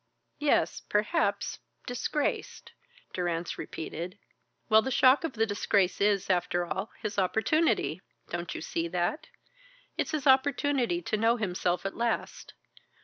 "Yes, 0.39 0.79
perhaps 0.89 1.59
disgraced," 1.85 2.71
Durrance 3.13 3.59
repeated. 3.59 4.17
"Well, 4.67 4.81
the 4.81 4.89
shock 4.89 5.23
of 5.23 5.33
the 5.33 5.45
disgrace 5.45 6.01
is, 6.01 6.27
after 6.27 6.65
all, 6.65 6.89
his 7.03 7.19
opportunity. 7.19 8.01
Don't 8.27 8.55
you 8.55 8.61
see 8.61 8.87
that? 8.87 9.27
It's 9.99 10.09
his 10.09 10.25
opportunity 10.25 11.03
to 11.03 11.17
know 11.17 11.35
himself 11.35 11.85
at 11.85 11.95
last. 11.95 12.55